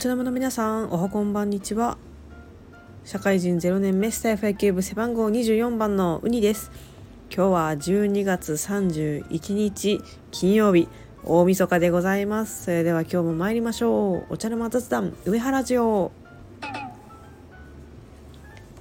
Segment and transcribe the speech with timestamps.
[0.00, 1.98] ちらの皆さんおはこんばんにちは。
[3.04, 6.70] 社会人0年目スタイフ野球部背番号24番のウニです。
[7.28, 10.00] 今日は12月31日
[10.30, 10.88] 金曜日
[11.22, 12.64] 大晦日でございます。
[12.64, 14.32] それでは今日も参りましょう。
[14.32, 16.12] お茶の間雑談上原ジオ。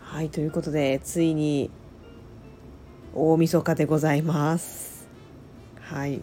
[0.00, 1.70] はいということでついに
[3.14, 5.08] 大晦日でございます。
[5.80, 6.22] はい。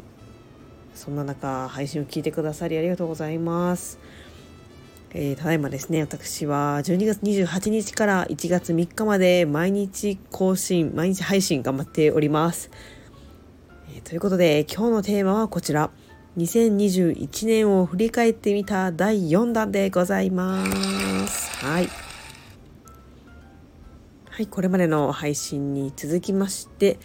[0.94, 3.98] そんな中配信を聞いてくださりありがとうございます。
[5.14, 12.72] えー、ただいまですね私は12月28日から1月3日まで毎日更新毎日配信頑張っております、
[13.94, 15.92] えー、ということで今日のテーマはこちら。
[16.38, 20.66] 2021年を振り返ってみた第4弾でございま
[21.28, 21.66] す。
[21.66, 21.90] はい。
[24.30, 27.00] はいこれまでの配信に続きまして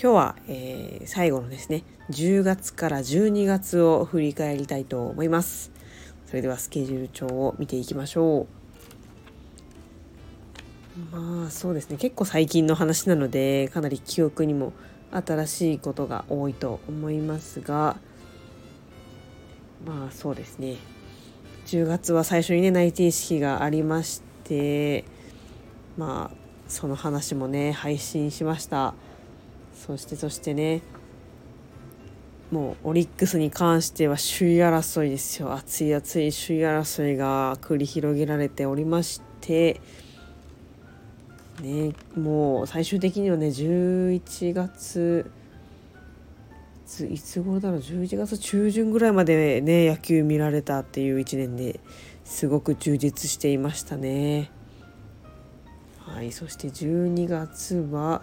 [0.00, 5.72] 今日は、えー、最後のですね10月から12月を振り返りたいと思います。
[6.30, 8.46] それではスケジュール帳を見ていきましょ
[11.12, 11.16] う。
[11.16, 14.72] まあそうですね結構最近の話なのでかなり記憶にも
[15.10, 17.96] 新しいことが多いと思いますが
[19.84, 20.76] まあそうですね。
[21.66, 25.04] 10月は最初にね内定式がありまして
[25.96, 26.36] まあ
[26.68, 28.94] その話もね配信しました。
[29.74, 30.82] そしてそしてね
[32.50, 35.52] もうオリックスに関しては首位争いですよ。
[35.52, 39.80] 熱い熱い首位争いが繰り広げられておりまして。
[41.62, 45.30] ねもう最終的にはね11月
[47.08, 51.78] いつ頃だろう？11月中旬ぐらいまでね野球見られたっていう1年で
[52.24, 54.50] すごく充実していましたね。
[55.98, 58.22] はいそして12月は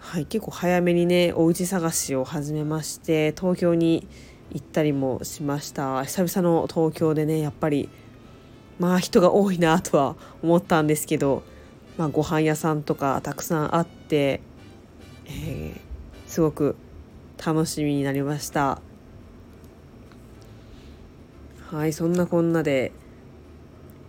[0.00, 4.08] はい、結構早めにねお家探しを始めまして東京に
[4.50, 6.02] 行ったりもしました。
[6.04, 7.88] 久々の東京でねやっぱり
[8.80, 11.44] まあ人が多いなとは思ったんですけど、
[11.96, 14.40] まあ、ご飯屋さんとかたくさんあって、
[15.26, 15.80] えー、
[16.26, 16.76] すごく
[17.44, 18.80] 楽しみになりました。
[21.70, 22.90] はいそんなこんなで、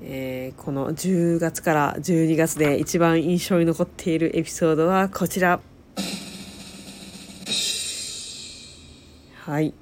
[0.01, 5.59] えー、この10月から12月で一番印象に残っているエピソードはこちら。
[9.51, 9.73] はい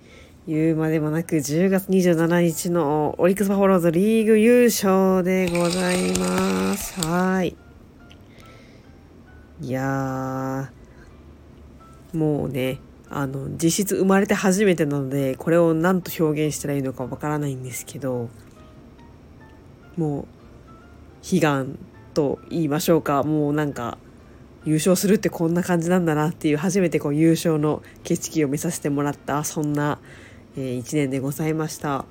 [0.47, 6.99] 言うまでもなく10月27日のオリックス・バファローズリーグ優勝でございます。
[7.01, 7.55] はい。
[9.61, 10.71] いや
[12.15, 12.79] もうね、
[13.11, 18.29] あの、実質生まれて初めてなので、これを何と表現したらいいのかわからないんですけど、
[19.97, 20.25] もう、
[21.31, 21.77] 悲願
[22.15, 23.99] と言いましょうか、もうなんか、
[24.65, 29.99] 優勝するってこんな感じなんだなっていう初めてこう優勝の景色を見させてもらったそんな、
[30.57, 32.05] えー、1年でございました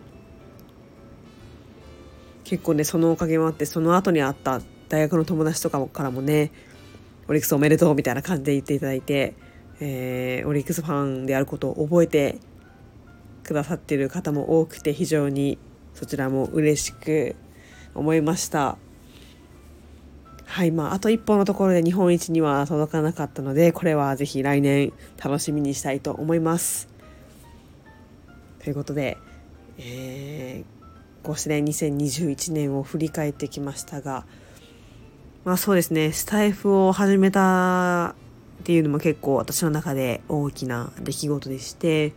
[2.45, 6.51] 結構ねそのおかげもあってその後にあった大学の友達とかからもね
[7.29, 9.35] オリックスおめでとうみたいな感じで言っていただいて、
[9.81, 12.39] えー、オリックスファンであることを覚えて
[13.45, 15.59] くださっている方も多くて非常に
[15.93, 17.37] そちらも嬉しく
[17.95, 18.79] 思いました。
[20.49, 26.89] はいまあ、あと一歩のところで日本一には届かなかったのでこれはぜひ来年楽しみにしたいと思います。
[28.59, 29.19] ということで、
[29.77, 34.25] えー、こうしてね2021年を振り返ってきましたが
[35.45, 38.15] まあそうですねスタイフを始めた
[38.61, 42.15] っていうのも結構私の中で大きな出来事でして、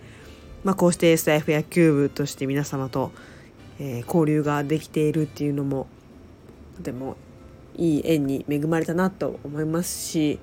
[0.63, 3.11] まあ、こうしてスタイフ野球部として皆様と、
[3.77, 5.87] えー、交流ができているっていうのも
[6.77, 7.17] とても
[7.81, 10.39] いい縁に恵まれたなと思いますし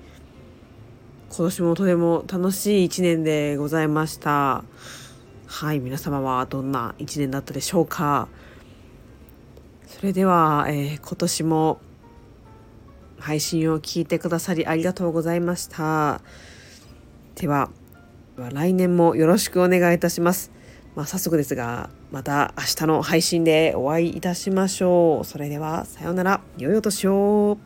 [1.29, 4.65] 今年もとても楽しい一年でございました。
[5.45, 8.27] はい皆様はどんな一年だったでしょうか。
[9.87, 11.79] それでは、えー、今年も
[13.19, 16.21] 配信を聞いてくださりありがとうございました。
[17.35, 17.69] では
[18.35, 20.51] 来年もよろしくお願いいたします。
[20.95, 25.25] まあ、早速ですが、また明日の配信でお会いいたしましょう。
[25.25, 26.41] それでは、さようなら。
[26.57, 27.57] 良いお年を。